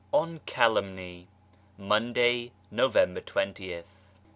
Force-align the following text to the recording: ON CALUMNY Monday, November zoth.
ON 0.11 0.39
CALUMNY 0.47 1.27
Monday, 1.77 2.51
November 2.71 3.21
zoth. 3.21 3.83